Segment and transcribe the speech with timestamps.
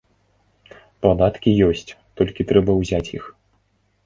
[1.05, 3.23] Падаткі ёсць, толькі трэба ўзяць іх.